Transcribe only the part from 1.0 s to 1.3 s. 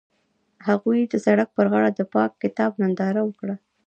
د